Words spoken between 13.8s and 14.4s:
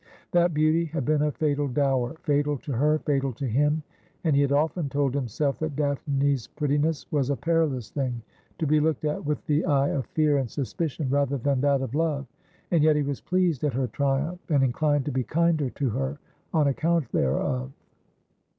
triumph,